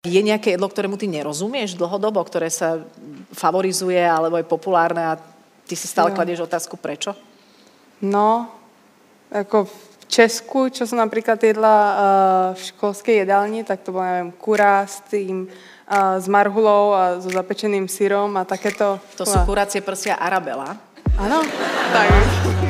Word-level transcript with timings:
Je 0.00 0.20
nejaké 0.24 0.56
jedlo, 0.56 0.64
ktorému 0.64 0.96
ty 0.96 1.04
nerozumieš 1.04 1.76
dlhodobo, 1.76 2.24
ktoré 2.24 2.48
sa 2.48 2.80
favorizuje 3.36 4.00
alebo 4.00 4.40
je 4.40 4.48
populárne 4.48 5.04
a 5.04 5.20
ty 5.68 5.76
si 5.76 5.84
stále 5.84 6.16
kladieš 6.16 6.48
otázku 6.48 6.80
prečo? 6.80 7.12
No, 8.00 8.48
ako 9.28 9.68
v 9.68 9.76
Česku, 10.08 10.72
čo 10.72 10.88
som 10.88 11.04
napríklad 11.04 11.36
jedla 11.44 11.76
uh, 11.76 11.94
v 12.56 12.60
školskej 12.72 13.28
jedálni, 13.28 13.60
tak 13.60 13.84
to 13.84 13.92
bolo, 13.92 14.08
neviem, 14.08 14.32
kurá 14.40 14.88
s 14.88 15.04
tým, 15.06 15.46
uh, 15.46 16.16
s 16.16 16.26
marhulou 16.32 16.96
a 16.96 17.20
so 17.20 17.28
zapečeným 17.28 17.84
syrom 17.84 18.40
a 18.40 18.48
takéto. 18.48 18.98
To 19.20 19.28
sú 19.28 19.36
kurácie 19.44 19.84
prsia 19.84 20.16
Arabela. 20.16 20.80
Áno, 21.20 21.44
tak. 21.92 22.69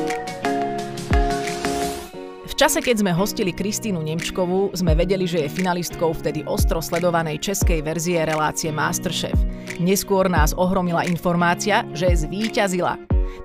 čase, 2.57 2.81
keď 2.81 3.05
sme 3.05 3.11
hostili 3.13 3.53
Kristínu 3.53 4.01
Nemčkovú, 4.01 4.73
sme 4.73 4.97
vedeli, 4.97 5.29
že 5.29 5.45
je 5.45 5.55
finalistkou 5.55 6.11
vtedy 6.11 6.41
ostro 6.49 6.81
sledovanej 6.81 7.39
českej 7.39 7.85
verzie 7.85 8.19
relácie 8.25 8.73
Masterchef. 8.73 9.37
Neskôr 9.77 10.25
nás 10.25 10.51
ohromila 10.57 11.05
informácia, 11.05 11.85
že 11.93 12.11
zvíťazila. 12.11 12.97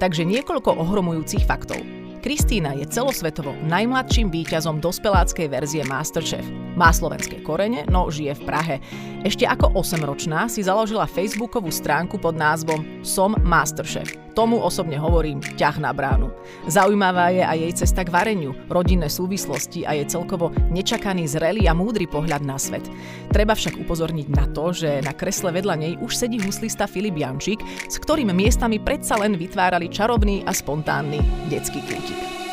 Takže 0.03 0.25
niekoľko 0.25 0.81
ohromujúcich 0.81 1.45
faktov. 1.45 1.79
Kristína 2.25 2.75
je 2.75 2.89
celosvetovo 2.91 3.55
najmladším 3.71 4.33
víťazom 4.35 4.83
dospeláckej 4.83 5.47
verzie 5.47 5.87
Masterchef. 5.87 6.66
Má 6.77 6.93
slovenské 6.93 7.41
korene, 7.41 7.89
no 7.89 8.13
žije 8.13 8.37
v 8.37 8.43
Prahe. 8.45 8.77
Ešte 9.25 9.49
ako 9.49 9.81
8-ročná 9.81 10.45
si 10.45 10.61
založila 10.61 11.09
facebookovú 11.09 11.73
stránku 11.73 12.21
pod 12.21 12.37
názvom 12.37 13.01
Som 13.01 13.33
Masterchef. 13.41 14.13
Tomu 14.37 14.61
osobne 14.61 15.01
hovorím 15.01 15.41
ťah 15.41 15.81
na 15.81 15.97
bránu. 15.97 16.29
Zaujímavá 16.69 17.33
je 17.33 17.41
aj 17.41 17.57
jej 17.57 17.73
cesta 17.81 18.05
k 18.05 18.13
vareniu, 18.13 18.53
rodinné 18.69 19.09
súvislosti 19.09 19.89
a 19.89 19.97
je 19.97 20.05
celkovo 20.05 20.53
nečakaný 20.69 21.25
zrelý 21.25 21.65
a 21.65 21.73
múdry 21.73 22.05
pohľad 22.05 22.45
na 22.45 22.61
svet. 22.61 22.85
Treba 23.33 23.57
však 23.57 23.81
upozorniť 23.81 24.29
na 24.29 24.45
to, 24.53 24.77
že 24.77 25.01
na 25.01 25.17
kresle 25.17 25.57
vedľa 25.57 25.75
nej 25.81 25.93
už 25.97 26.13
sedí 26.13 26.37
huslista 26.45 26.85
Filip 26.85 27.17
Jančík, 27.17 27.65
s 27.89 27.97
ktorým 27.97 28.29
miestami 28.37 28.77
predsa 28.77 29.17
len 29.17 29.41
vytvárali 29.41 29.89
čarovný 29.89 30.45
a 30.45 30.53
spontánny 30.53 31.25
detský 31.49 31.81
kútik. 31.89 32.46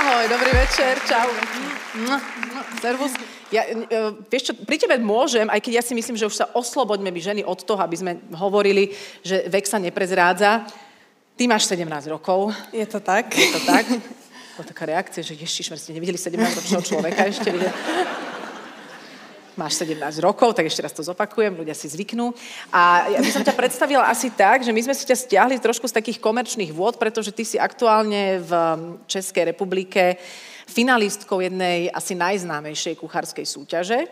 Ahoj, 0.00 0.32
dobrý 0.32 0.48
večer, 0.56 0.96
čau. 1.04 1.28
Servus. 2.80 3.12
Ja, 3.52 3.68
e, 3.68 3.84
vieš 4.32 4.48
čo, 4.48 4.52
pri 4.56 4.80
tebe 4.80 4.96
môžem, 4.96 5.44
aj 5.52 5.60
keď 5.60 5.72
ja 5.76 5.84
si 5.84 5.92
myslím, 5.92 6.16
že 6.16 6.24
už 6.24 6.40
sa 6.40 6.48
osloboďme 6.56 7.12
my 7.12 7.20
ženy 7.20 7.42
od 7.44 7.60
toho, 7.60 7.76
aby 7.84 8.00
sme 8.00 8.12
hovorili, 8.32 8.96
že 9.20 9.44
vek 9.44 9.68
sa 9.68 9.76
neprezrádza. 9.76 10.64
Ty 11.36 11.42
máš 11.44 11.68
17 11.68 11.84
rokov. 12.08 12.48
Je 12.72 12.88
to 12.88 13.04
tak. 13.04 13.28
Je 13.36 13.52
to 13.52 13.60
tak. 13.60 13.84
To 14.56 14.64
taká 14.64 14.88
reakcia, 14.88 15.20
že 15.20 15.36
ježiš, 15.36 15.76
ste 15.76 15.92
nevideli 15.92 16.16
17-ročného 16.16 16.80
človeka 16.80 17.28
ešte. 17.28 17.52
Videli 17.52 17.68
máš 19.58 19.80
17 19.82 20.00
rokov, 20.22 20.54
tak 20.54 20.66
ešte 20.66 20.82
raz 20.82 20.92
to 20.94 21.02
zopakujem, 21.02 21.56
ľudia 21.56 21.74
si 21.74 21.90
zvyknú. 21.90 22.34
A 22.70 23.10
ja 23.10 23.20
by 23.22 23.30
som 23.30 23.46
ťa 23.46 23.54
predstavila 23.54 24.06
asi 24.06 24.30
tak, 24.30 24.62
že 24.62 24.74
my 24.74 24.80
sme 24.82 24.94
si 24.94 25.06
ťa 25.06 25.16
stiahli 25.16 25.58
trošku 25.58 25.86
z 25.86 25.96
takých 25.96 26.22
komerčných 26.22 26.74
vôd, 26.74 26.98
pretože 26.98 27.34
ty 27.34 27.42
si 27.42 27.56
aktuálne 27.58 28.42
v 28.42 28.52
Českej 29.06 29.50
republike 29.50 30.18
finalistkou 30.70 31.42
jednej 31.42 31.90
asi 31.90 32.14
najznámejšej 32.14 32.94
kuchárskej 33.02 33.46
súťaže. 33.46 34.06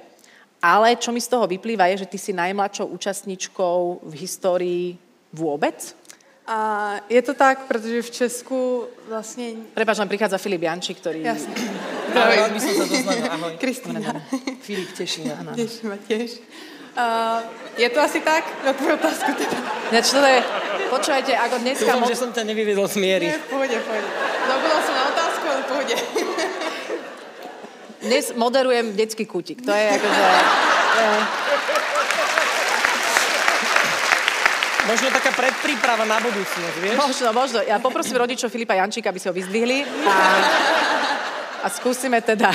Ale 0.59 0.99
čo 0.99 1.15
mi 1.15 1.23
z 1.23 1.31
toho 1.31 1.47
vyplýva 1.47 1.87
je, 1.95 2.03
že 2.03 2.11
ty 2.11 2.19
si 2.19 2.35
najmladšou 2.35 2.91
účastničkou 2.91 4.03
v 4.03 4.13
histórii 4.19 4.99
vôbec. 5.31 5.95
A 6.49 6.99
je 7.13 7.23
to 7.23 7.37
tak, 7.37 7.69
protože 7.69 8.03
v 8.03 8.11
Česku 8.11 8.59
vlastne... 9.07 9.69
Prepač, 9.77 10.01
len 10.01 10.09
prichádza 10.09 10.41
Filip 10.41 10.65
Janči, 10.65 10.97
ktorý... 10.97 11.21
Jasne. 11.21 11.55
Ahoj, 12.15 12.37
by 12.55 12.61
som 12.61 12.73
sa. 12.73 12.85
Ahoj. 13.37 13.53
Kristýna. 13.63 14.11
Filip, 14.65 14.91
teší 14.97 15.29
ma. 15.29 15.53
Teší 15.53 15.83
ma 15.85 15.97
tiež. 16.01 16.41
Uh, 16.99 17.39
je 17.79 17.87
to 17.95 17.99
asi 18.03 18.19
tak? 18.27 18.43
Na 18.67 18.75
tvoju 18.75 18.99
otázku 18.99 19.31
teda. 19.39 19.59
Je? 19.95 20.39
Počúvajte, 20.91 21.31
ako 21.31 21.57
dneska... 21.63 21.87
Dúfam, 21.87 22.03
mo- 22.03 22.11
že 22.11 22.19
som 22.19 22.31
ťa 22.35 22.43
nevyvedol 22.43 22.91
z 22.91 22.97
miery. 22.99 23.31
Nie, 23.31 23.39
v 23.39 23.47
pohode, 23.47 23.77
v 23.77 23.85
pohode. 23.87 24.09
Dobila 24.51 24.79
som 24.83 24.95
na 24.99 25.05
otázku, 25.15 25.45
ale 25.47 25.61
v 25.63 25.69
pohode. 25.71 25.95
Dnes 28.09 28.25
moderujem 28.35 28.99
detský 28.99 29.31
kútik. 29.31 29.63
To 29.63 29.71
je 29.71 29.87
akože... 29.95 30.25
Možno 34.89 35.13
taká 35.13 35.37
predpríprava 35.37 36.09
na 36.09 36.17
budúcnosť, 36.17 36.77
vieš? 36.81 36.97
Možno, 36.97 37.29
možno. 37.37 37.59
Ja 37.61 37.77
poprosím 37.77 38.17
rodičov 38.17 38.49
Filipa 38.49 38.73
Jančíka, 38.73 39.13
aby 39.13 39.21
si 39.21 39.29
ho 39.29 39.37
vyzdvihli 39.37 39.85
a, 39.85 40.17
a 41.63 41.67
skúsime 41.71 42.23
teda 42.23 42.55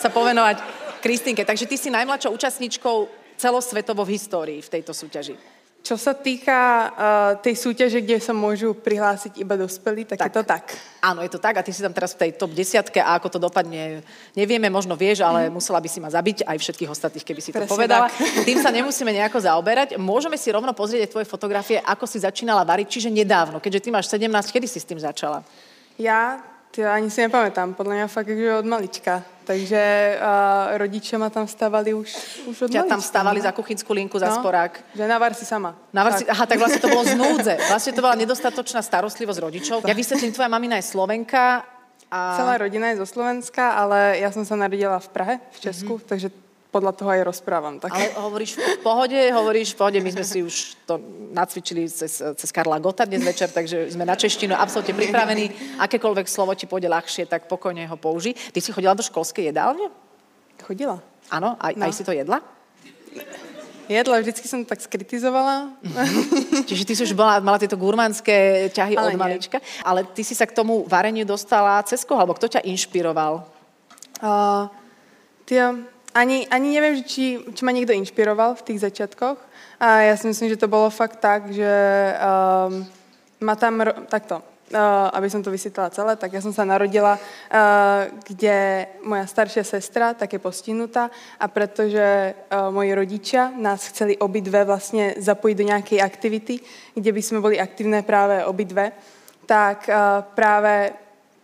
sa 0.00 0.08
povenovať 0.10 0.58
Kristínke. 1.00 1.46
Takže 1.46 1.66
ty 1.66 1.76
si 1.78 1.88
najmladšou 1.88 2.34
účastníčkou 2.34 3.08
celosvetovo 3.40 4.04
v 4.04 4.20
histórii 4.20 4.60
v 4.60 4.68
tejto 4.68 4.92
súťaži. 4.92 5.36
Čo 5.80 5.96
sa 5.96 6.12
týka 6.12 6.60
uh, 6.60 6.92
tej 7.40 7.56
súťaže, 7.56 8.04
kde 8.04 8.20
sa 8.20 8.36
môžu 8.36 8.76
prihlásiť 8.76 9.40
iba 9.40 9.56
dospelí, 9.56 10.04
tak, 10.04 10.20
tak 10.20 10.28
je 10.28 10.36
to 10.36 10.44
tak. 10.44 10.64
Áno, 11.00 11.24
je 11.24 11.32
to 11.32 11.40
tak 11.40 11.56
a 11.56 11.64
ty 11.64 11.72
si 11.72 11.80
tam 11.80 11.96
teraz 11.96 12.12
v 12.12 12.28
tej 12.28 12.30
top 12.36 12.52
desiatke 12.52 13.00
a 13.00 13.16
ako 13.16 13.32
to 13.32 13.38
dopadne, 13.40 14.04
nevieme, 14.36 14.68
možno 14.68 14.92
vieš, 14.92 15.24
ale 15.24 15.48
mm. 15.48 15.56
musela 15.56 15.80
by 15.80 15.88
si 15.88 15.96
ma 15.96 16.12
zabiť 16.12 16.44
aj 16.44 16.56
všetkých 16.60 16.92
ostatných, 16.92 17.24
keby 17.24 17.40
si 17.40 17.48
Presne 17.48 17.64
to 17.64 17.72
povedala. 17.72 18.12
Tak. 18.12 18.44
Tým 18.52 18.60
sa 18.60 18.68
nemusíme 18.68 19.08
nejako 19.08 19.40
zaoberať. 19.40 19.96
Môžeme 19.96 20.36
si 20.36 20.52
rovno 20.52 20.76
pozrieť 20.76 21.08
aj 21.08 21.12
tvoje 21.16 21.26
fotografie, 21.32 21.80
ako 21.80 22.04
si 22.04 22.20
začínala 22.20 22.60
variť, 22.60 23.00
čiže 23.00 23.08
nedávno, 23.08 23.56
keďže 23.56 23.80
ty 23.80 23.88
máš 23.88 24.12
17, 24.12 24.28
kedy 24.52 24.68
si 24.68 24.84
s 24.84 24.84
tým 24.84 25.00
začala? 25.00 25.40
Ja 25.96 26.44
ty 26.70 26.86
ani 26.86 27.10
si 27.10 27.20
nepamätám, 27.26 27.74
podľa 27.74 27.94
mňa 27.94 28.06
fakt 28.06 28.30
že 28.30 28.58
od 28.58 28.66
malička. 28.66 29.22
Takže 29.44 29.82
uh, 30.22 30.78
rodiče 30.78 31.18
ma 31.18 31.26
tam 31.26 31.42
stávali 31.50 31.90
už, 31.90 32.06
už 32.46 32.56
od 32.62 32.70
Ťa 32.70 32.86
tam 32.86 33.02
stávali 33.02 33.42
za 33.42 33.50
kuchynskú 33.50 33.90
linku, 33.90 34.14
za 34.14 34.30
no, 34.30 34.38
sporák. 34.38 34.78
Že 34.94 35.10
navar 35.10 35.34
si 35.34 35.42
sama. 35.42 35.74
Navar 35.90 36.14
si, 36.14 36.22
aha, 36.22 36.46
tak 36.46 36.62
vlastne 36.62 36.78
to 36.78 36.86
bolo 36.86 37.02
z 37.02 37.18
núdze. 37.18 37.58
Vlastne 37.70 37.90
to 37.90 37.98
bola 37.98 38.14
nedostatočná 38.14 38.78
starostlivosť 38.78 39.40
rodičov. 39.42 39.76
Ja 39.90 39.96
vysvetlím, 39.98 40.30
tvoja 40.30 40.46
mamina 40.46 40.78
je 40.78 40.86
Slovenka. 40.86 41.66
A... 42.10 42.18
Celá 42.38 42.62
rodina 42.62 42.94
je 42.94 43.02
zo 43.02 43.06
Slovenska, 43.10 43.74
ale 43.74 44.22
ja 44.22 44.30
som 44.30 44.46
sa 44.46 44.54
narodila 44.54 45.02
v 45.02 45.08
Prahe, 45.10 45.34
v 45.50 45.58
Česku, 45.62 45.98
mm-hmm. 45.98 46.10
takže 46.10 46.28
podľa 46.70 46.94
toho 46.94 47.10
aj 47.10 47.26
rozprávam. 47.26 47.82
Tak. 47.82 47.90
Ale 47.90 48.14
hovoríš 48.22 48.54
v 48.56 48.80
pohode, 48.80 49.18
hovoríš 49.18 49.74
v 49.74 49.76
pohode, 49.76 49.98
my 49.98 50.10
sme 50.14 50.24
si 50.24 50.38
už 50.46 50.78
to 50.86 51.02
nacvičili 51.34 51.90
cez, 51.90 52.22
cez 52.22 52.50
Karla 52.54 52.78
Gota 52.78 53.02
dnes 53.02 53.26
večer, 53.26 53.50
takže 53.50 53.90
sme 53.90 54.06
na 54.06 54.14
češtinu 54.14 54.54
absolútne 54.54 54.94
pripravení. 54.94 55.50
Akékoľvek 55.82 56.30
slovo 56.30 56.54
ti 56.54 56.70
pôjde 56.70 56.86
ľahšie, 56.86 57.26
tak 57.26 57.50
pokojne 57.50 57.90
ho 57.90 57.98
použij. 57.98 58.38
Ty 58.54 58.58
si 58.62 58.70
chodila 58.70 58.94
do 58.94 59.02
školskej 59.02 59.50
jedálne? 59.50 59.90
Chodila. 60.62 61.02
Áno, 61.30 61.58
aj, 61.58 61.74
no. 61.74 61.82
aj 61.86 61.92
si 61.94 62.02
to 62.06 62.14
jedla? 62.14 62.38
Jedla, 63.90 64.22
vždycky 64.22 64.46
som 64.46 64.62
tak 64.62 64.78
skritizovala. 64.78 65.74
Mm-hmm. 65.82 66.62
Čiže 66.70 66.86
ty 66.86 66.92
si 66.94 67.02
už 67.02 67.18
bola, 67.18 67.42
mala 67.42 67.58
tieto 67.58 67.74
gurmánske 67.74 68.70
ťahy 68.70 68.94
ale 68.94 69.10
od 69.10 69.18
nie. 69.18 69.18
malička. 69.18 69.58
Ale 69.82 70.06
ty 70.06 70.22
si 70.22 70.38
sa 70.38 70.46
k 70.46 70.54
tomu 70.54 70.86
vareniu 70.86 71.26
dostala 71.26 71.82
cez 71.82 72.06
koho? 72.06 72.22
Alebo 72.22 72.38
kto 72.38 72.54
ťa 72.54 72.62
inšpiroval? 72.70 73.42
Uh, 74.22 74.70
tia, 75.42 75.74
ani, 76.14 76.46
ani 76.50 76.68
neviem, 76.74 77.02
či, 77.02 77.38
či 77.54 77.62
ma 77.64 77.70
niekto 77.70 77.94
inšpiroval 77.94 78.58
v 78.58 78.66
tých 78.66 78.82
začiatkoch. 78.82 79.38
A 79.80 80.12
ja 80.12 80.14
si 80.16 80.28
myslím, 80.28 80.52
že 80.52 80.60
to 80.60 80.68
bolo 80.68 80.92
fakt 80.92 81.24
tak, 81.24 81.48
že 81.54 81.72
um, 82.20 82.84
ma 83.40 83.56
tam, 83.56 83.80
takto, 84.12 84.44
uh, 84.44 85.08
aby 85.16 85.30
som 85.32 85.40
to 85.40 85.48
vysvetlila 85.48 85.88
celé, 85.88 86.12
tak 86.20 86.36
ja 86.36 86.44
som 86.44 86.52
sa 86.52 86.68
narodila, 86.68 87.16
uh, 87.16 88.12
kde 88.28 88.86
moja 89.08 89.24
staršia 89.24 89.64
sestra, 89.64 90.12
tak 90.12 90.36
je 90.36 90.40
postihnutá 90.42 91.08
a 91.40 91.46
pretože 91.48 92.04
uh, 92.04 92.68
moji 92.68 92.92
rodičia 92.92 93.48
nás 93.56 93.88
chceli 93.88 94.20
obidve 94.20 94.68
vlastne 94.68 95.16
zapojiť 95.16 95.56
do 95.56 95.68
nejakej 95.72 95.98
aktivity, 96.04 96.54
kde 96.92 97.10
by 97.10 97.22
sme 97.24 97.40
boli 97.40 97.56
aktívne 97.56 98.04
práve 98.04 98.44
obidve, 98.44 98.92
tak 99.48 99.88
uh, 99.88 100.20
práve 100.36 100.92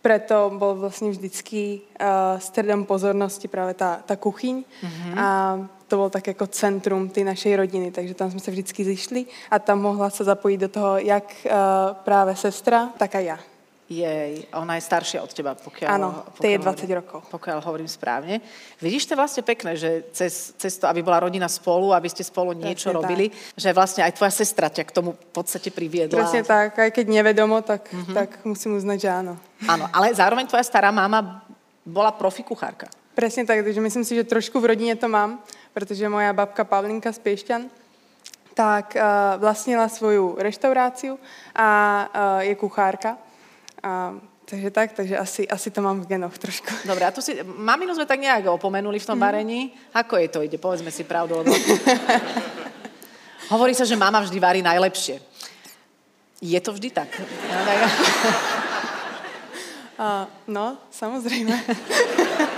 preto 0.01 0.53
bol 0.55 0.77
vlastne 0.77 1.11
vždycky 1.11 1.83
uh, 1.99 2.37
stredom 2.39 2.85
pozornosti 2.85 3.49
práve 3.49 3.73
tá, 3.75 3.99
tá 4.05 4.15
kuchyň 4.15 4.63
mm-hmm. 4.63 5.13
a 5.17 5.27
to 5.87 5.93
bol 5.95 6.11
tak 6.11 6.35
ako 6.35 6.51
centrum 6.51 7.07
tej 7.07 7.23
našej 7.23 7.53
rodiny, 7.55 7.95
takže 7.95 8.13
tam 8.13 8.27
sme 8.27 8.43
sa 8.43 8.51
vždycky 8.51 8.83
zišli 8.83 9.21
a 9.47 9.59
tam 9.59 9.87
mohla 9.87 10.11
sa 10.11 10.27
zapojiť 10.27 10.59
do 10.67 10.69
toho 10.69 10.91
jak 10.99 11.27
uh, 11.47 11.95
práve 12.03 12.35
sestra, 12.35 12.91
tak 12.99 13.15
aj 13.17 13.23
ja. 13.23 13.37
Jej, 13.87 14.51
ona 14.51 14.75
je 14.75 14.83
staršia 14.83 15.23
od 15.23 15.31
teba, 15.31 15.55
pokiaľ... 15.55 15.87
Áno, 15.87 16.27
tej 16.43 16.59
je 16.59 16.59
20 16.59 16.67
hovorím, 16.67 16.95
rokov. 16.99 17.19
Pokiaľ 17.31 17.57
hovorím 17.63 17.87
správne. 17.87 18.43
Vidíš, 18.83 19.07
to 19.07 19.15
je 19.15 19.21
vlastne 19.23 19.43
pekné, 19.47 19.79
že 19.79 20.11
cez, 20.11 20.51
cez 20.59 20.75
to, 20.75 20.91
aby 20.91 20.99
bola 20.99 21.23
rodina 21.23 21.47
spolu, 21.47 21.95
aby 21.95 22.11
ste 22.11 22.19
spolu 22.19 22.51
niečo 22.51 22.91
Presne 22.91 22.99
robili, 22.99 23.25
tak. 23.31 23.39
že 23.55 23.69
vlastne 23.71 24.03
aj 24.03 24.19
tvoja 24.19 24.33
sestra 24.35 24.67
ťa 24.67 24.83
k 24.83 24.91
tomu 24.91 25.15
v 25.15 25.31
podstate 25.31 25.71
priviedla. 25.71 26.19
Presne 26.19 26.43
tak, 26.43 26.75
aj 26.75 26.91
keď 26.91 27.05
nevedomo, 27.07 27.63
tak, 27.63 27.87
mm-hmm. 27.87 28.11
tak 28.11 28.29
musím 28.43 28.75
uznať, 28.75 28.97
že 28.99 29.09
áno. 29.09 29.33
Áno, 29.63 29.87
ale 29.95 30.11
zároveň 30.11 30.51
tvoja 30.51 30.67
stará 30.67 30.91
mama 30.91 31.47
bola 31.87 32.11
profi 32.11 32.43
kuchárka. 32.43 32.91
Presne 33.15 33.47
tak, 33.47 33.63
takže 33.63 33.79
myslím 33.79 34.03
si, 34.03 34.19
že 34.19 34.27
trošku 34.27 34.59
v 34.59 34.75
rodine 34.75 34.99
to 34.99 35.07
mám, 35.07 35.39
pretože 35.71 36.03
moja 36.11 36.35
babka 36.35 36.67
Pavlinka 36.67 37.15
z 37.15 37.23
Piešťan 37.23 37.61
tak 38.57 38.97
uh, 38.97 39.37
vlastnila 39.37 39.85
svoju 39.85 40.41
reštauráciu 40.41 41.21
a 41.53 41.69
uh, 41.69 42.41
je 42.41 42.57
kuchárka. 42.57 43.13
Uh, 43.87 44.19
Takže 44.47 44.71
tak, 44.71 44.95
takže 44.95 45.17
asi, 45.17 45.43
asi 45.47 45.71
to 45.71 45.83
mám 45.83 45.99
v 45.99 46.07
genoch 46.07 46.31
trošku. 46.39 46.71
Dobre, 46.87 47.03
a 47.03 47.11
tu 47.11 47.19
si, 47.19 47.35
maminu 47.43 47.91
sme 47.91 48.07
tak 48.07 48.23
nejak 48.23 48.47
opomenuli 48.47 48.95
v 48.95 49.03
tom 49.03 49.19
mm. 49.19 49.23
varení. 49.27 49.75
Ako 49.91 50.15
je 50.23 50.27
to 50.31 50.39
ide? 50.39 50.55
Povedzme 50.55 50.87
si 50.87 51.03
pravdu. 51.03 51.43
Lebo... 51.43 51.51
Hovorí 53.51 53.75
sa, 53.75 53.83
že 53.83 53.99
mama 53.99 54.23
vždy 54.23 54.39
varí 54.39 54.63
najlepšie. 54.63 55.19
Je 56.39 56.59
to 56.63 56.71
vždy 56.71 56.95
tak? 56.95 57.11
uh, 59.99 60.31
no, 60.47 60.79
samozrejme. 60.95 61.51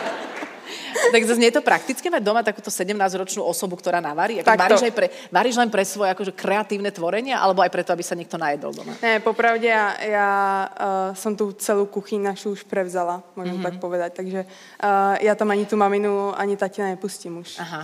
tak 1.12 1.22
zase 1.26 1.40
nie 1.42 1.50
je 1.50 1.58
to 1.58 1.64
praktické 1.66 2.08
mať 2.08 2.24
doma 2.24 2.42
takúto 2.46 2.70
17-ročnú 2.70 3.42
osobu, 3.44 3.76
ktorá 3.76 4.00
navarí? 4.00 4.40
Ako 4.40 4.56
varíš, 4.56 4.84
aj 4.86 4.94
pre, 4.94 5.08
varíš 5.30 5.56
len 5.60 5.70
pre 5.70 5.84
svoje 5.84 6.10
akože 6.14 6.32
kreatívne 6.34 6.94
tvorenie, 6.94 7.34
alebo 7.34 7.66
aj 7.66 7.72
preto, 7.74 7.92
aby 7.92 8.04
sa 8.06 8.18
niekto 8.18 8.38
najedol 8.38 8.72
doma? 8.72 8.94
Ne, 9.02 9.20
popravde 9.20 9.68
ja, 9.70 9.98
ja 10.02 10.30
uh, 10.70 11.18
som 11.18 11.34
tú 11.34 11.54
celú 11.58 11.90
kuchyň 11.90 12.34
našu 12.34 12.54
už 12.56 12.66
prevzala, 12.66 13.26
môžem 13.34 13.58
mm-hmm. 13.58 13.68
tak 13.68 13.76
povedať. 13.82 14.12
Takže 14.16 14.40
uh, 14.46 15.16
ja 15.20 15.34
tam 15.34 15.52
ani 15.52 15.66
tú 15.66 15.76
maminu, 15.76 16.34
ani 16.34 16.56
tatina 16.56 16.94
nepustím 16.94 17.42
už. 17.42 17.60
Aha. 17.60 17.84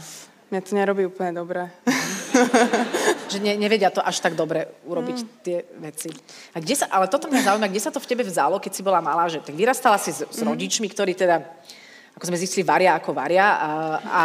Mňa 0.54 0.62
to 0.62 0.72
nerobí 0.78 1.04
úplne 1.10 1.34
dobre. 1.34 1.74
že 3.32 3.40
ne, 3.42 3.58
nevedia 3.58 3.90
to 3.90 4.04
až 4.04 4.20
tak 4.20 4.36
dobre 4.38 4.70
urobiť 4.86 5.18
mm. 5.18 5.28
tie 5.42 5.58
veci. 5.82 6.10
A 6.54 6.62
kde 6.62 6.76
sa, 6.78 6.86
ale 6.92 7.10
toto 7.10 7.28
mňa 7.28 7.42
zaujíma, 7.42 7.72
kde 7.72 7.82
sa 7.84 7.92
to 7.92 8.04
v 8.04 8.10
tebe 8.10 8.24
vzalo, 8.24 8.62
keď 8.62 8.72
si 8.72 8.86
bola 8.86 9.02
malá, 9.02 9.26
že 9.32 9.42
tak 9.42 9.56
vyrastala 9.56 9.98
si 9.98 10.14
s, 10.14 10.24
s 10.24 10.40
mm. 10.40 10.48
rodičmi, 10.48 10.88
ktorí 10.92 11.18
teda 11.18 11.42
ako 12.16 12.24
sme 12.32 12.40
zistili, 12.40 12.64
varia 12.64 12.96
ako 12.96 13.12
varia. 13.12 13.60
A, 13.60 13.72
a 14.00 14.24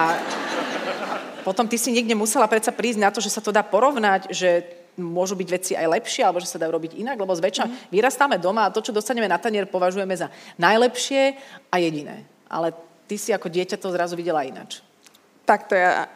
potom 1.42 1.66
ty 1.66 1.74
si 1.74 1.90
niekde 1.90 2.14
musela 2.14 2.46
predsa 2.46 2.70
prísť 2.70 3.00
na 3.02 3.10
to, 3.10 3.18
že 3.18 3.34
sa 3.34 3.42
to 3.42 3.50
dá 3.50 3.66
porovnať, 3.66 4.30
že 4.30 4.80
môžu 5.00 5.34
byť 5.34 5.48
veci 5.48 5.72
aj 5.74 5.86
lepšie, 5.98 6.22
alebo 6.22 6.38
že 6.38 6.50
sa 6.50 6.60
dajú 6.60 6.70
robiť 6.76 6.98
inak, 7.00 7.16
lebo 7.16 7.32
zväčša 7.32 7.64
mm. 7.66 7.74
vyrastáme 7.90 8.36
doma 8.36 8.68
a 8.68 8.74
to, 8.74 8.84
čo 8.84 8.94
dostaneme 8.94 9.26
na 9.26 9.40
tanier, 9.40 9.66
považujeme 9.66 10.12
za 10.12 10.28
najlepšie 10.60 11.34
a 11.72 11.76
jediné. 11.80 12.26
Ale 12.46 12.74
ty 13.08 13.16
si 13.16 13.34
ako 13.34 13.48
dieťa 13.48 13.80
to 13.80 13.90
zrazu 13.90 14.14
videla 14.14 14.44
inač. 14.44 14.84
Takto 15.48 15.74
ja, 15.74 16.06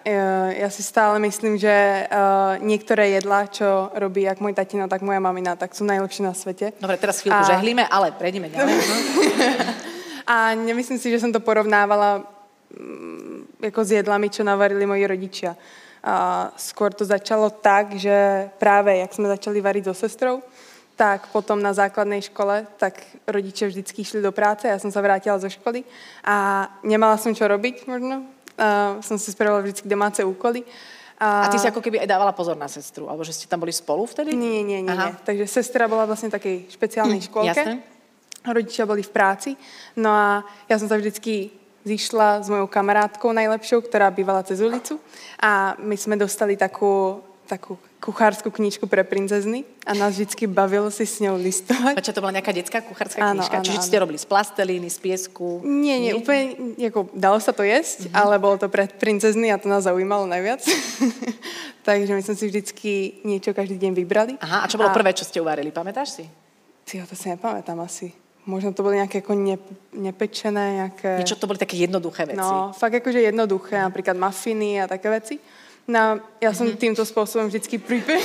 ja, 0.55 0.69
si 0.71 0.87
stále 0.87 1.19
myslím, 1.27 1.59
že 1.59 2.07
uh, 2.07 2.55
niektoré 2.63 3.19
jedlá, 3.19 3.51
čo 3.51 3.91
robí 3.99 4.23
jak 4.23 4.39
môj 4.39 4.55
tatino, 4.55 4.87
tak 4.87 5.03
moja 5.03 5.19
mamina, 5.19 5.59
tak 5.59 5.75
sú 5.75 5.83
najlepšie 5.83 6.23
na 6.23 6.39
svete. 6.39 6.71
Dobre, 6.79 6.95
teraz 7.03 7.19
chvíľku 7.19 7.43
a... 7.43 7.51
žehlíme, 7.59 7.83
ale 7.91 8.15
prejdeme 8.15 8.47
ďalej. 8.47 8.79
A 10.27 10.57
nemyslím 10.57 10.99
si, 10.99 11.13
že 11.13 11.21
som 11.21 11.33
to 11.33 11.41
porovnávala 11.41 12.25
mm, 12.73 13.61
ako 13.61 13.81
s 13.85 13.91
jedlami, 13.97 14.29
čo 14.33 14.45
navarili 14.45 14.89
moji 14.89 15.05
rodičia. 15.05 15.53
A 16.05 16.49
skôr 16.61 16.93
to 16.93 17.05
začalo 17.05 17.49
tak, 17.49 17.97
že 17.97 18.49
práve, 18.61 18.93
jak 19.01 19.13
sme 19.13 19.33
začali 19.33 19.65
variť 19.65 19.89
so 19.89 19.95
sestrou, 19.97 20.45
tak 20.95 21.33
potom 21.33 21.59
na 21.59 21.73
základnej 21.73 22.23
škole, 22.29 22.69
tak 22.77 23.01
rodičia 23.25 23.67
vždycky 23.67 24.05
išli 24.05 24.21
do 24.21 24.31
práce, 24.31 24.69
ja 24.69 24.79
som 24.79 24.93
sa 24.93 25.03
vrátila 25.03 25.41
zo 25.41 25.51
školy 25.51 25.83
a 26.23 26.69
nemala 26.87 27.19
som 27.19 27.35
čo 27.35 27.49
robiť 27.49 27.89
možno. 27.89 28.29
A 28.55 29.01
som 29.03 29.19
si 29.19 29.35
spravila 29.35 29.59
vždy 29.65 29.91
domáce 29.91 30.23
úkoly. 30.23 30.63
A... 31.19 31.49
a 31.49 31.51
ty 31.51 31.59
si 31.59 31.67
ako 31.67 31.83
keby 31.83 32.05
aj 32.05 32.11
dávala 32.11 32.31
pozor 32.37 32.55
na 32.55 32.71
sestru, 32.71 33.11
alebo 33.11 33.27
že 33.27 33.35
ste 33.35 33.51
tam 33.51 33.59
boli 33.59 33.75
spolu 33.75 34.07
vtedy? 34.07 34.37
Nie, 34.39 34.63
nie, 34.63 34.85
nie. 34.85 34.95
nie. 34.95 35.13
Takže 35.27 35.51
sestra 35.51 35.91
bola 35.91 36.07
vlastne 36.07 36.31
v 36.31 36.37
takej 36.39 36.57
špeciálnej 36.71 37.19
mm, 37.23 37.27
škôlke. 37.27 37.51
Jasne 37.51 37.94
rodičia 38.53 38.85
boli 38.85 39.01
v 39.01 39.15
práci. 39.15 39.51
No 39.97 40.13
a 40.13 40.45
ja 40.69 40.77
som 40.77 40.89
sa 40.89 41.01
vždycky 41.01 41.65
zišla 41.85 42.45
s 42.45 42.49
mojou 42.49 42.69
kamarátkou 42.69 43.33
najlepšou, 43.33 43.85
ktorá 43.85 44.09
bývala 44.09 44.41
cez 44.45 44.65
ulicu 44.65 44.97
a 45.37 45.77
my 45.77 45.97
sme 46.01 46.17
dostali 46.17 46.57
takú, 46.57 47.21
takú 47.45 47.77
kuchárskú 48.01 48.53
knižku 48.53 48.85
pre 48.89 49.05
princezny 49.05 49.65
a 49.85 49.97
nás 49.97 50.17
vždycky 50.17 50.45
bavilo 50.49 50.89
si 50.93 51.05
s 51.05 51.21
ňou 51.25 51.41
listovať. 51.41 51.97
A 51.97 52.05
čo 52.05 52.13
to 52.13 52.25
bola 52.25 52.37
nejaká 52.37 52.53
detská 52.53 52.85
kuchárska 52.85 53.21
áno, 53.21 53.41
knižka? 53.41 53.57
Áno, 53.61 53.65
Čiže 53.65 53.81
áno. 53.81 53.89
ste 53.89 53.97
robili 54.01 54.19
z 54.21 54.29
plastelíny, 54.29 54.89
z 54.89 54.99
piesku? 55.01 55.61
Nie, 55.65 56.01
nie, 56.01 56.13
nie? 56.13 56.21
úplne, 56.21 56.45
ako, 56.81 57.13
dalo 57.13 57.37
sa 57.41 57.53
to 57.53 57.65
jesť, 57.65 58.09
uh-huh. 58.09 58.17
ale 58.17 58.41
bolo 58.41 58.57
to 58.61 58.69
pre 58.73 58.89
princezny 58.89 59.53
a 59.53 59.61
to 59.61 59.69
nás 59.69 59.85
zaujímalo 59.85 60.25
najviac. 60.25 60.65
Takže 61.89 62.13
my 62.17 62.21
sme 62.25 62.37
si 62.37 62.45
vždycky 62.49 62.93
niečo 63.29 63.53
každý 63.53 63.77
deň 63.77 63.93
vybrali. 63.93 64.33
Aha, 64.41 64.65
a 64.65 64.69
čo 64.69 64.81
bolo 64.81 64.89
a... 64.89 64.97
prvé, 64.97 65.13
čo 65.13 65.25
ste 65.25 65.41
uvarili, 65.41 65.69
pamätáš 65.69 66.21
si? 66.21 66.25
Ty, 66.85 67.09
to 67.09 67.17
si 67.17 67.33
nepamätám 67.33 67.77
asi. 67.81 68.24
Možno 68.45 68.77
to 68.77 68.85
boli 68.85 69.01
nejaké 69.01 69.25
ako 69.25 69.33
ne, 69.41 69.57
nepečené, 69.97 70.85
nejaké... 70.85 71.17
Niečo 71.17 71.41
to 71.41 71.49
boli 71.49 71.57
také 71.57 71.81
jednoduché 71.81 72.29
veci. 72.29 72.45
No, 72.45 72.77
fakt 72.77 73.01
akože 73.01 73.25
jednoduché, 73.25 73.81
napríklad 73.81 74.21
mafiny 74.21 74.85
a 74.85 74.87
také 74.89 75.09
veci. 75.09 75.41
No, 75.89 76.21
ja 76.45 76.53
som 76.53 76.69
mm-hmm. 76.69 76.81
týmto 76.81 77.09
spôsobom 77.09 77.49
vždycky 77.49 77.81
pripe... 77.81 78.13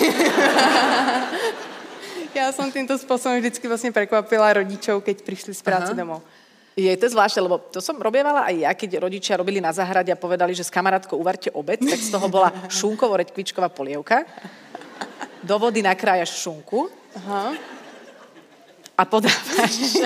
ja 2.36 2.52
som 2.52 2.68
týmto 2.68 3.00
spôsobom 3.00 3.40
vždycky 3.40 3.64
vlastne 3.72 3.96
prekvapila 3.96 4.60
rodičov, 4.60 5.08
keď 5.08 5.24
prišli 5.24 5.56
z 5.56 5.64
práce 5.64 5.92
Aha. 5.92 5.96
domov. 5.96 6.20
Je 6.76 6.92
to 7.00 7.12
zvláštne, 7.12 7.44
lebo 7.44 7.60
to 7.72 7.84
som 7.84 8.00
robievala 8.00 8.48
aj 8.48 8.56
ja, 8.56 8.72
keď 8.76 9.04
rodičia 9.04 9.40
robili 9.40 9.60
na 9.60 9.72
záhrade 9.72 10.12
a 10.12 10.20
povedali, 10.20 10.56
že 10.56 10.68
s 10.68 10.72
kamarátkou 10.72 11.20
uvarte 11.20 11.52
obed, 11.52 11.80
tak 11.80 12.00
z 12.00 12.12
toho 12.12 12.28
bola 12.32 12.52
šunkovo-reďkvičková 12.72 13.72
polievka. 13.72 14.24
Do 15.44 15.60
vody 15.60 15.84
nakrájaš 15.84 16.44
šunku. 16.44 16.88
Aha 17.20 17.79
a 19.00 19.08
podávaš. 19.08 20.04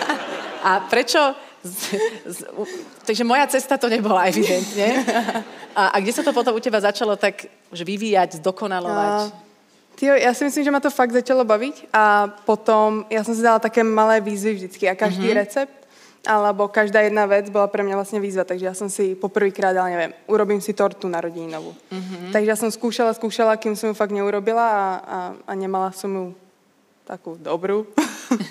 a 0.68 0.84
prečo... 0.92 1.18
Z, 1.64 1.96
z, 2.28 2.38
takže 3.08 3.24
moja 3.24 3.48
cesta 3.48 3.80
to 3.80 3.88
nebola 3.88 4.28
evidentne. 4.28 5.00
A, 5.72 5.96
a 5.96 6.00
kde 6.04 6.12
sa 6.12 6.20
to 6.20 6.36
potom 6.36 6.52
u 6.52 6.60
teba 6.60 6.76
začalo 6.76 7.16
tak 7.16 7.48
že 7.72 7.88
vyvíjať, 7.88 8.44
zdokonalovať? 8.44 9.32
Tyjo, 9.96 10.12
ja 10.12 10.36
si 10.36 10.44
myslím, 10.44 10.60
že 10.60 10.74
ma 10.74 10.84
to 10.84 10.92
fakt 10.92 11.16
začalo 11.16 11.40
baviť 11.40 11.88
a 11.88 12.28
potom 12.44 13.08
ja 13.08 13.24
som 13.24 13.32
si 13.32 13.40
dala 13.40 13.64
také 13.64 13.80
malé 13.80 14.20
výzvy 14.20 14.60
vždycky 14.60 14.92
a 14.92 14.98
každý 14.98 15.32
mm-hmm. 15.32 15.40
recept 15.40 15.74
alebo 16.28 16.68
každá 16.68 17.00
jedna 17.00 17.24
vec 17.24 17.48
bola 17.48 17.68
pre 17.68 17.84
mňa 17.84 17.96
vlastne 17.96 18.20
výzva, 18.20 18.48
takže 18.48 18.64
ja 18.64 18.74
som 18.76 18.88
si 18.88 19.12
poprvýkrát 19.16 19.76
dala, 19.76 19.92
neviem, 19.92 20.12
urobím 20.24 20.60
si 20.60 20.72
tortu 20.72 21.04
na 21.08 21.20
rodininovú. 21.20 21.76
Mm-hmm. 21.92 22.32
Takže 22.32 22.48
ja 22.48 22.56
som 22.60 22.72
skúšala, 22.72 23.12
skúšala, 23.16 23.60
kým 23.60 23.76
som 23.76 23.92
ju 23.92 23.94
fakt 23.96 24.12
neurobila 24.12 24.64
a, 24.64 24.84
a, 25.00 25.18
a 25.48 25.52
nemala 25.52 25.92
som 25.96 26.12
ju 26.12 26.24
takú 27.04 27.36
dobrú. 27.36 27.86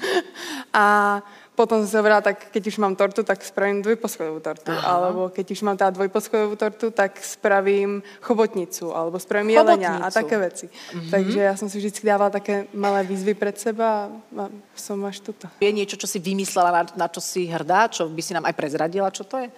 a 0.74 1.20
potom 1.54 1.86
som 1.86 1.90
si 1.90 1.98
hovorila, 1.98 2.18
tak 2.22 2.50
keď 2.50 2.64
už 2.74 2.82
mám 2.82 2.98
tortu, 2.98 3.22
tak 3.22 3.46
spravím 3.46 3.86
dvojposchodovú 3.86 4.42
tortu. 4.42 4.74
Aha. 4.74 4.90
Alebo 4.90 5.30
keď 5.30 5.54
už 5.54 5.62
mám 5.62 5.78
teda 5.78 5.94
dvojposchodovú 5.94 6.58
tortu, 6.58 6.90
tak 6.90 7.22
spravím 7.22 8.02
chobotnicu, 8.26 8.90
alebo 8.90 9.22
spravím 9.22 9.54
jelenia 9.54 10.02
a 10.02 10.10
také 10.10 10.42
veci. 10.42 10.66
Mm-hmm. 10.66 11.10
Takže 11.14 11.40
ja 11.46 11.54
som 11.54 11.70
si 11.70 11.78
vždy 11.78 11.94
dávala 12.02 12.34
také 12.34 12.66
malé 12.74 13.06
výzvy 13.06 13.38
pred 13.38 13.54
seba 13.54 14.10
a 14.10 14.44
som 14.74 14.98
až 15.06 15.22
tuto. 15.22 15.46
Je 15.62 15.70
niečo, 15.70 15.94
čo 15.94 16.10
si 16.10 16.18
vymyslela, 16.18 16.74
na, 16.74 16.84
na 16.98 17.08
čo 17.10 17.22
si 17.22 17.46
hrdá, 17.46 17.86
čo 17.86 18.10
by 18.10 18.22
si 18.26 18.34
nám 18.34 18.50
aj 18.50 18.58
prezradila, 18.58 19.14
čo 19.14 19.22
to 19.22 19.38
je? 19.38 19.54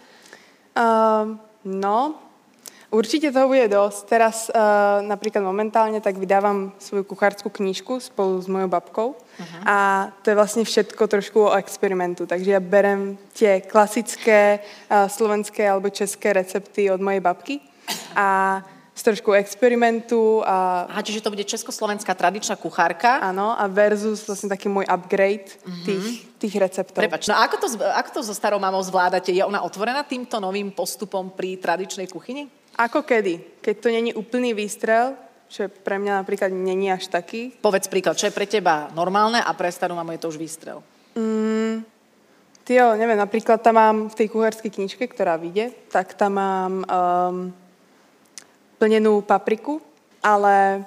Uh, 0.75 1.39
no, 1.63 2.24
Určite 2.95 3.27
toho 3.35 3.51
bude 3.51 3.67
dosť. 3.67 3.99
Teraz 4.07 4.47
uh, 4.47 5.03
napríklad 5.03 5.43
momentálne 5.43 5.99
tak 5.99 6.15
vydávam 6.15 6.71
svoju 6.79 7.03
kuchárskú 7.03 7.51
knižku 7.51 7.99
spolu 7.99 8.39
s 8.39 8.47
mojou 8.47 8.71
babkou 8.71 9.07
uh-huh. 9.19 9.61
a 9.67 10.07
to 10.23 10.31
je 10.31 10.39
vlastne 10.39 10.63
všetko 10.63 11.03
trošku 11.03 11.51
o 11.51 11.55
experimentu. 11.59 12.23
Takže 12.23 12.55
ja 12.55 12.63
berem 12.63 13.19
tie 13.35 13.59
klasické 13.59 14.63
uh, 14.87 15.11
slovenské 15.11 15.67
alebo 15.67 15.91
české 15.91 16.39
recepty 16.39 16.87
od 16.87 17.03
mojej 17.03 17.19
babky 17.19 17.59
a 18.15 18.63
z 18.95 19.01
trošku 19.11 19.35
experimentu. 19.35 20.39
A... 20.47 20.87
Aha, 20.87 21.03
čiže 21.03 21.19
to 21.19 21.27
bude 21.27 21.43
československá 21.43 22.15
tradičná 22.15 22.55
kuchárka. 22.55 23.19
Áno, 23.19 23.51
a 23.51 23.67
versus 23.67 24.23
vlastne 24.23 24.47
taký 24.47 24.71
môj 24.71 24.87
upgrade 24.87 25.51
uh-huh. 25.51 25.83
tých, 25.83 26.05
tých 26.39 26.55
receptov. 26.55 27.03
Prepač, 27.03 27.27
no 27.27 27.35
ako 27.35 27.55
to, 27.59 27.67
ako 27.75 28.09
to 28.15 28.19
so 28.23 28.31
starou 28.31 28.55
mamou 28.55 28.79
zvládate? 28.79 29.35
Je 29.35 29.43
ona 29.43 29.67
otvorená 29.67 30.07
týmto 30.07 30.39
novým 30.39 30.71
postupom 30.71 31.27
pri 31.27 31.59
tradičnej 31.59 32.07
kuchyni? 32.07 32.47
Ako 32.75 33.07
kedy? 33.07 33.63
Keď 33.63 33.75
to 33.79 33.87
není 33.87 34.11
úplný 34.11 34.51
výstrel, 34.51 35.15
čo 35.47 35.71
pre 35.71 35.95
mňa 35.95 36.19
napríklad 36.19 36.51
není 36.51 36.91
až 36.91 37.07
taký. 37.07 37.55
Povedz 37.63 37.87
príklad, 37.87 38.19
čo 38.19 38.27
je 38.27 38.35
pre 38.35 38.43
teba 38.43 38.91
normálne 38.91 39.39
a 39.39 39.51
pre 39.55 39.71
starú 39.71 39.95
mamu 39.95 40.17
je 40.17 40.21
to 40.21 40.31
už 40.35 40.41
výstrel? 40.41 40.83
Mm, 41.15 41.87
tyjo, 42.67 42.99
neviem, 42.99 43.15
napríklad 43.15 43.63
tam 43.63 43.75
mám 43.79 43.97
v 44.11 44.17
tej 44.19 44.27
kuchárskej 44.27 44.71
knižke, 44.73 45.07
ktorá 45.07 45.39
vyjde, 45.39 45.71
tak 45.87 46.19
tam 46.19 46.35
mám 46.35 46.73
um, 46.83 47.35
plnenú 48.75 49.23
papriku, 49.23 49.79
ale 50.19 50.83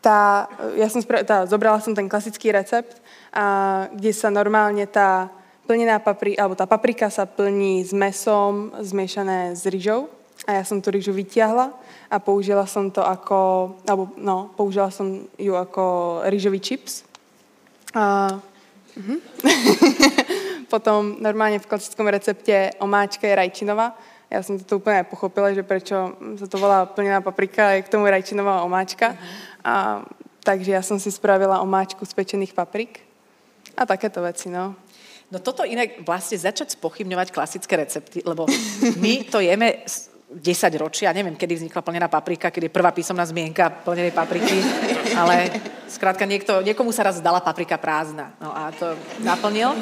tá, 0.00 0.48
ja 0.78 0.88
som 0.88 1.04
spra- 1.04 1.26
tá, 1.26 1.44
zobrala 1.44 1.82
som 1.84 1.92
ten 1.92 2.08
klasický 2.08 2.48
recept, 2.54 3.02
a, 3.34 3.90
kde 3.92 4.14
sa 4.16 4.32
normálne 4.32 4.86
tá 4.88 5.28
plnená 5.68 6.00
paprika, 6.00 6.40
alebo 6.40 6.56
tá 6.56 6.64
paprika 6.64 7.12
sa 7.12 7.28
plní 7.28 7.84
s 7.84 7.92
mesom 7.92 8.72
zmiešané 8.80 9.52
s 9.52 9.68
rýžou 9.68 10.08
a 10.48 10.56
ja 10.56 10.64
som 10.64 10.80
tú 10.80 10.88
rýžu 10.88 11.12
vytiahla 11.12 11.76
a 12.08 12.16
použila 12.16 12.64
som 12.64 12.88
to 12.88 13.04
ako, 13.04 13.76
alebo 13.84 14.08
no, 14.16 14.48
použila 14.56 14.88
som 14.88 15.28
ju 15.36 15.52
ako 15.52 15.84
rýžový 16.24 16.56
chips. 16.56 17.04
A, 17.92 18.32
uh-huh. 18.96 19.18
Potom 20.72 21.20
normálne 21.20 21.60
v 21.60 21.68
klasickom 21.68 22.08
recepte 22.08 22.72
omáčka 22.80 23.28
je 23.28 23.36
rajčinová. 23.36 23.92
Ja 24.28 24.40
som 24.40 24.56
to 24.60 24.80
úplne 24.80 25.04
pochopila, 25.08 25.52
že 25.52 25.64
prečo 25.64 26.16
sa 26.40 26.46
to 26.48 26.56
volá 26.56 26.84
plnená 26.88 27.20
paprika, 27.20 27.76
je 27.76 27.84
k 27.84 27.92
tomu 27.92 28.08
rajčinová 28.08 28.64
omáčka. 28.64 29.12
Uh-huh. 29.12 29.68
A, 29.68 29.74
takže 30.40 30.72
ja 30.72 30.80
som 30.80 30.96
si 30.96 31.12
spravila 31.12 31.60
omáčku 31.60 32.08
z 32.08 32.16
pečených 32.16 32.56
paprik 32.56 33.04
a 33.76 33.84
takéto 33.84 34.24
veci, 34.24 34.48
no. 34.48 34.72
No 35.28 35.44
toto 35.44 35.60
inak 35.60 36.08
vlastne 36.08 36.40
začať 36.40 36.80
spochybňovať 36.80 37.36
klasické 37.36 37.76
recepty, 37.76 38.24
lebo 38.24 38.48
my 39.04 39.28
to 39.28 39.44
jeme 39.44 39.84
10 40.28 40.76
ročia, 40.76 41.12
neviem, 41.16 41.36
kedy 41.36 41.56
vznikla 41.56 41.80
plnená 41.80 42.08
paprika, 42.08 42.52
kedy 42.52 42.68
je 42.68 42.76
prvá 42.76 42.92
písomná 42.92 43.24
zmienka 43.24 43.70
plnenej 43.84 44.12
papriky, 44.12 44.60
ale 45.20 45.48
skrátka 45.88 46.28
niekto, 46.28 46.60
niekomu 46.60 46.92
sa 46.92 47.08
raz 47.08 47.16
zdala 47.16 47.40
paprika 47.40 47.80
prázdna. 47.80 48.36
No 48.36 48.52
a 48.52 48.68
to 48.76 48.92
naplnil. 49.24 49.72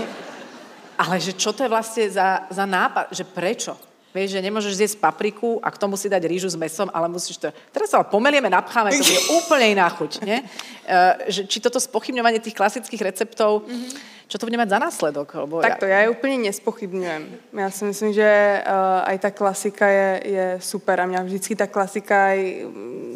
Ale 0.97 1.21
že 1.21 1.37
čo 1.37 1.53
to 1.53 1.67
je 1.67 1.69
vlastne 1.69 2.09
za, 2.09 2.49
za 2.49 2.65
nápad, 2.65 3.13
že 3.13 3.27
prečo? 3.27 3.77
Vieš, 4.17 4.33
že 4.33 4.41
nemôžeš 4.41 4.73
zjesť 4.81 4.97
papriku 4.97 5.61
a 5.61 5.69
k 5.69 5.77
tomu 5.77 6.01
si 6.01 6.09
dať 6.09 6.25
rýžu 6.25 6.49
s 6.49 6.57
mesom, 6.57 6.89
ale 6.89 7.05
musíš 7.05 7.37
to... 7.37 7.53
Teraz 7.69 7.93
sa 7.93 8.01
pomelieme, 8.01 8.49
napcháme, 8.49 8.97
to 8.97 9.05
je 9.05 9.21
úplne 9.45 9.77
iná 9.77 9.93
chuť, 9.93 10.25
nie? 10.25 10.41
Uh, 10.41 11.29
že, 11.29 11.45
či 11.45 11.61
toto 11.61 11.77
spochybňovanie 11.77 12.41
tých 12.41 12.57
klasických 12.57 13.13
receptov, 13.13 13.69
mm-hmm. 13.69 14.25
čo 14.25 14.41
to 14.41 14.49
bude 14.49 14.57
mať 14.57 14.73
za 14.73 14.79
následok? 14.81 15.29
Lebo 15.37 15.61
Takto, 15.61 15.85
ja... 15.85 16.01
ja 16.01 16.09
ju 16.09 16.17
úplne 16.17 16.49
nespochybňujem. 16.49 17.23
Ja 17.61 17.69
si 17.69 17.83
myslím, 17.85 18.17
že 18.17 18.25
uh, 18.65 19.05
aj 19.05 19.17
tá 19.21 19.31
klasika 19.37 19.85
je, 19.85 20.09
je 20.25 20.47
super 20.65 20.97
a 20.97 21.05
mňa 21.05 21.21
vždycky 21.21 21.53
tá 21.53 21.69
klasika 21.69 22.33
aj 22.33 22.41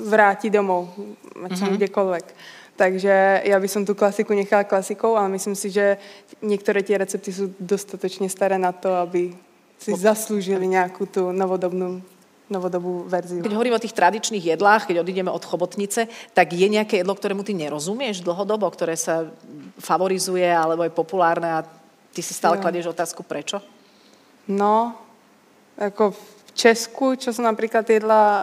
vráti 0.04 0.52
domov, 0.52 0.92
mm-hmm. 1.32 1.80
kdekoľvek. 1.80 2.26
Takže 2.80 3.44
ja 3.44 3.60
by 3.60 3.68
som 3.68 3.84
tú 3.84 3.92
klasiku 3.92 4.32
nechala 4.32 4.64
klasikou, 4.64 5.12
ale 5.12 5.36
myslím 5.36 5.52
si, 5.52 5.68
že 5.68 6.00
niektoré 6.40 6.80
tie 6.80 6.96
recepty 6.96 7.28
sú 7.28 7.52
dostatočne 7.60 8.24
staré 8.32 8.56
na 8.56 8.72
to, 8.72 8.88
aby 9.04 9.36
si 9.80 9.96
zaslúžili 9.96 10.68
nejakú 10.68 11.08
tú 11.08 11.32
novodobnú 11.32 12.04
novodobú 12.50 13.06
verziu. 13.06 13.46
Keď 13.46 13.54
hovorím 13.54 13.78
o 13.78 13.82
tých 13.82 13.94
tradičných 13.94 14.58
jedlách, 14.58 14.90
keď 14.90 15.06
odídeme 15.06 15.30
od 15.30 15.38
chobotnice, 15.46 16.10
tak 16.34 16.50
je 16.50 16.66
nejaké 16.66 17.00
jedlo, 17.00 17.14
ktorému 17.14 17.46
ty 17.46 17.54
nerozumieš 17.54 18.26
dlhodobo, 18.26 18.66
ktoré 18.74 18.98
sa 18.98 19.30
favorizuje 19.78 20.50
alebo 20.50 20.82
je 20.82 20.90
populárne 20.90 21.46
a 21.46 21.64
ty 22.10 22.20
si 22.20 22.34
stále 22.34 22.58
no. 22.58 22.62
kladieš 22.66 22.90
otázku 22.90 23.22
prečo? 23.22 23.62
No, 24.50 24.98
ako 25.78 26.10
v 26.10 26.20
Česku, 26.58 27.14
čo 27.14 27.30
som 27.30 27.46
napríklad 27.46 27.86
jedla 27.86 28.22
uh, 28.26 28.42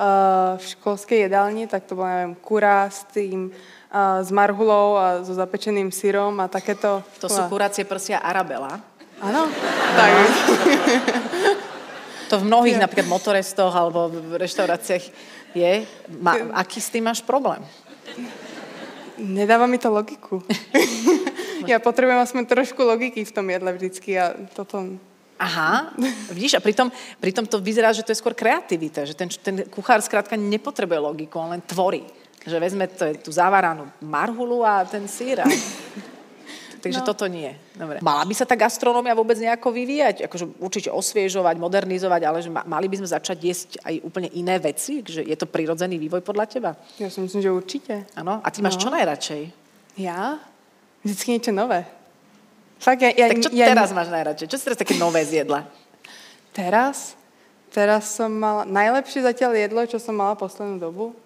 v 0.56 0.66
školskej 0.80 1.28
jedálni, 1.28 1.68
tak 1.68 1.84
to 1.84 2.00
bolo, 2.00 2.08
neviem, 2.08 2.34
kurá 2.40 2.88
s 2.88 3.04
tým 3.12 3.52
a 3.88 4.20
s 4.20 4.32
marhulou 4.36 5.00
a 5.00 5.24
so 5.24 5.32
zapečeným 5.32 5.96
syrom 5.96 6.36
a 6.44 6.52
takéto. 6.52 7.04
To 7.24 7.28
sú 7.32 7.40
kurácie 7.48 7.88
prsia 7.88 8.20
Arabela. 8.20 8.84
Áno, 9.18 9.50
tak. 9.98 10.12
to 12.30 12.38
v 12.38 12.48
mnohých 12.48 12.78
napríklad 12.78 13.10
motorestoch 13.10 13.74
alebo 13.74 14.14
v 14.14 14.38
reštauráciách 14.38 15.04
je. 15.58 15.72
Ma, 16.22 16.38
aký 16.54 16.78
s 16.78 16.94
tým 16.94 17.10
máš 17.10 17.26
problém? 17.26 17.64
Nedáva 19.18 19.66
mi 19.66 19.82
to 19.82 19.90
logiku. 19.90 20.46
ja 21.72 21.82
potrebujem 21.82 22.22
aspoň 22.22 22.44
trošku 22.46 22.78
logiky 22.86 23.26
v 23.26 23.34
tom 23.34 23.50
jedle 23.50 23.74
vždycky 23.74 24.14
a 24.22 24.38
toto... 24.54 25.02
Aha, 25.38 25.94
vidíš, 26.34 26.58
a 26.58 26.62
pritom, 26.62 26.90
pritom 27.22 27.46
to 27.46 27.62
vyzerá, 27.62 27.94
že 27.94 28.02
to 28.02 28.10
je 28.10 28.18
skôr 28.18 28.34
kreativita, 28.34 29.06
že 29.06 29.14
ten, 29.14 29.30
ten 29.30 29.70
kuchár 29.70 30.02
skrátka 30.02 30.34
nepotrebuje 30.34 30.98
logiku, 30.98 31.38
on 31.38 31.54
len 31.54 31.62
tvorí 31.62 32.02
že 32.48 32.64
vezme 32.64 32.88
to, 32.88 33.12
tú 33.20 33.30
zavaranú 33.36 33.92
marhulu 34.00 34.64
a 34.64 34.88
ten 34.88 35.04
sír. 35.04 35.44
Takže 36.78 37.02
no. 37.02 37.08
toto 37.08 37.26
nie. 37.26 37.50
Dobre. 37.74 37.98
Mala 38.00 38.24
by 38.24 38.34
sa 38.38 38.46
tá 38.46 38.54
gastronómia 38.54 39.18
vôbec 39.18 39.36
nejako 39.38 39.74
vyvíjať? 39.74 40.30
Akože 40.30 40.46
určite 40.62 40.90
osviežovať, 40.94 41.56
modernizovať, 41.58 42.22
ale 42.24 42.38
že 42.46 42.50
mali 42.54 42.88
by 42.88 43.02
sme 43.02 43.10
začať 43.10 43.38
jesť 43.42 43.70
aj 43.82 43.94
úplne 44.06 44.30
iné 44.38 44.62
veci? 44.62 45.02
Že 45.02 45.26
je 45.26 45.38
to 45.38 45.50
prirodzený 45.50 45.98
vývoj 45.98 46.22
podľa 46.22 46.46
teba? 46.46 46.72
Ja 47.02 47.10
si 47.10 47.20
myslím, 47.20 47.42
že 47.42 47.50
určite. 47.50 47.94
Áno? 48.14 48.40
A 48.40 48.48
ty 48.54 48.62
máš 48.62 48.78
no. 48.78 48.88
čo 48.88 48.90
najradšej? 48.94 49.44
Ja? 49.98 50.38
Vždycky 51.02 51.28
niečo 51.34 51.52
nové. 51.52 51.86
Fakt, 52.78 53.02
ja, 53.02 53.10
ja, 53.10 53.34
tak 53.34 53.42
čo 53.42 53.50
ja, 53.52 53.74
teraz 53.74 53.90
máš 53.90 54.14
najradšej? 54.14 54.48
Čo 54.54 54.58
si 54.62 54.66
teraz 54.70 54.78
také 54.78 54.96
nové 55.02 55.26
zjedla? 55.26 55.66
Teraz? 56.54 57.18
Teraz 57.74 58.14
som 58.14 58.30
mala... 58.30 58.64
Najlepšie 58.70 59.26
zatiaľ 59.26 59.58
jedlo, 59.58 59.82
čo 59.90 59.98
som 59.98 60.14
mala 60.14 60.38
poslednú 60.38 60.78
dobu, 60.78 61.18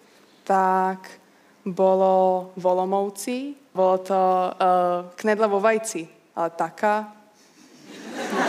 tak 0.47 1.21
bolo 1.61 2.49
v 2.57 2.63
Olomovci, 2.65 3.37
bolo 3.71 3.95
to 4.03 4.15
uh, 4.15 5.07
knedla 5.15 5.47
vo 5.47 5.63
vajci, 5.63 6.03
ale 6.35 6.49
taká, 6.51 7.07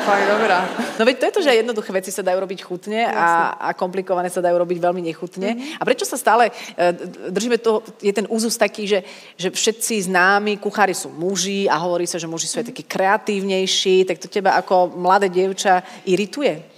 fakt 0.02 0.26
dobrá. 0.26 0.66
No 0.98 1.06
veď 1.06 1.16
to 1.18 1.26
je 1.26 1.34
to, 1.38 1.42
že 1.46 1.58
jednoduché 1.62 1.90
veci 1.94 2.10
sa 2.10 2.26
dajú 2.26 2.42
robiť 2.42 2.60
chutne 2.66 3.06
a, 3.06 3.54
a 3.54 3.68
komplikované 3.74 4.26
sa 4.30 4.42
dajú 4.42 4.58
robiť 4.58 4.78
veľmi 4.82 5.02
nechutne. 5.06 5.54
Mm-hmm. 5.54 5.78
A 5.78 5.82
prečo 5.86 6.02
sa 6.02 6.18
stále 6.18 6.50
uh, 6.50 6.92
držíme 7.30 7.62
to, 7.62 7.86
je 8.02 8.10
ten 8.10 8.26
úzus 8.26 8.58
taký, 8.58 8.90
že, 8.90 9.06
že 9.38 9.54
všetci 9.54 10.10
známi 10.10 10.58
kuchári 10.58 10.94
sú 10.94 11.10
muži 11.14 11.70
a 11.70 11.78
hovorí 11.78 12.06
sa, 12.06 12.18
že 12.18 12.26
muži 12.26 12.50
sú 12.50 12.58
aj 12.58 12.74
takí 12.74 12.82
kreatívnejší, 12.82 14.06
tak 14.10 14.18
to 14.18 14.26
teba 14.26 14.58
ako 14.58 14.90
mladé 14.98 15.30
dievča 15.30 15.86
irituje? 16.02 16.72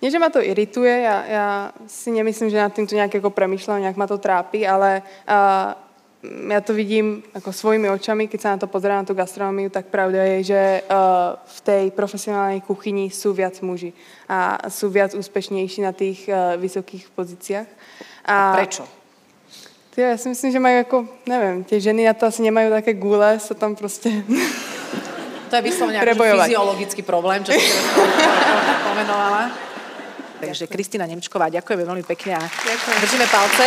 Nie, 0.00 0.08
že 0.08 0.16
ma 0.16 0.32
to 0.32 0.40
irituje, 0.40 1.04
ja, 1.04 1.16
ja 1.28 1.46
si 1.84 2.08
nemyslím, 2.08 2.48
že 2.48 2.56
nad 2.56 2.72
týmto 2.72 2.96
nejak 2.96 3.20
ako 3.20 3.36
premyšľam, 3.36 3.84
nejak 3.84 4.00
ma 4.00 4.08
to 4.08 4.16
trápi, 4.16 4.64
ale 4.64 5.04
uh, 5.28 5.76
ja 6.22 6.60
to 6.60 6.76
vidím 6.76 7.24
ako 7.32 7.48
svojimi 7.48 7.88
očami, 7.88 8.28
keď 8.28 8.40
sa 8.40 8.52
na 8.52 8.60
to 8.60 8.68
pozerám, 8.68 9.02
na 9.02 9.08
tú 9.08 9.16
gastronómiu, 9.16 9.72
tak 9.72 9.88
pravda 9.88 10.20
je, 10.36 10.52
že 10.52 10.62
uh, 10.84 11.40
v 11.40 11.58
tej 11.64 11.84
profesionálnej 11.96 12.60
kuchyni 12.60 13.08
sú 13.08 13.32
viac 13.32 13.56
muži 13.64 13.96
a 14.28 14.68
sú 14.68 14.92
viac 14.92 15.16
úspešnejší 15.16 15.80
na 15.80 15.96
tých 15.96 16.28
uh, 16.28 16.60
vysokých 16.60 17.08
pozíciách. 17.16 17.68
A, 18.28 18.52
a 18.52 18.56
prečo? 18.60 18.84
Ja 19.96 20.16
si 20.20 20.28
myslím, 20.28 20.52
že 20.52 20.60
majú 20.60 20.76
ako, 20.84 20.96
neviem, 21.24 21.64
tie 21.64 21.80
ženy 21.80 22.08
na 22.08 22.14
to 22.16 22.28
asi 22.28 22.44
nemajú 22.44 22.68
také 22.72 22.92
gule, 22.96 23.40
sa 23.40 23.56
tam 23.56 23.72
proste... 23.72 24.12
To 25.50 25.58
je 25.58 25.66
vyslovene 25.66 25.98
fyziologický 25.98 27.02
problém, 27.02 27.42
čo 27.42 27.50
si 27.50 27.58
teraz 27.58 27.82
pomenovala. 28.86 29.50
Takže 30.38 30.70
Kristýna 30.70 31.10
Nemčková, 31.10 31.50
ďakujeme 31.50 31.82
veľmi 31.82 32.06
pekne 32.06 32.38
a 32.38 32.42
držíme 33.02 33.26
palce. 33.26 33.66